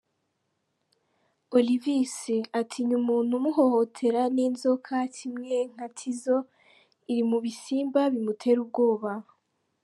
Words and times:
Olivis: 1.55 2.15
Atinya 2.59 2.93
umuntu 3.01 3.31
umuhohotera 3.39 4.21
n’inzoka, 4.35 4.95
kimwe 5.15 5.55
nka 5.71 5.87
Tizzo 5.97 6.37
iri 7.11 7.23
mu 7.29 7.37
bisimba 7.45 8.01
bimutera 8.13 8.59
ubwoba. 8.65 9.11